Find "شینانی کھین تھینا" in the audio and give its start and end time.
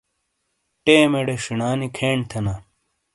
1.43-2.53